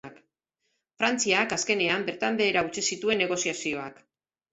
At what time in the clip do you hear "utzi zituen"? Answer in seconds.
2.71-3.21